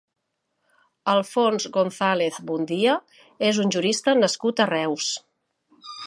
[1.11, 2.95] Alfons González Bondia
[3.49, 5.11] és un jurista nascut a Reus.